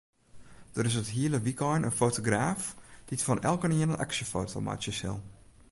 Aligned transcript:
Der 0.75 0.85
is 0.87 0.95
it 1.01 1.09
hiele 1.15 1.39
wykein 1.47 1.83
in 1.89 1.97
fotograaf 1.99 2.61
dy't 3.07 3.25
fan 3.25 3.45
elkenien 3.49 3.93
in 3.93 4.01
aksjefoto 4.05 4.57
meitsje 4.67 4.93
sil. 4.99 5.17